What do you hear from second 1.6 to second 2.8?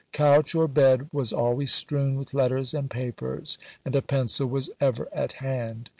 strewn with letters